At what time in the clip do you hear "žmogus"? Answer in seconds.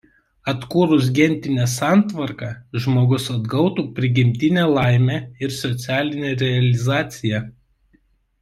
2.85-3.27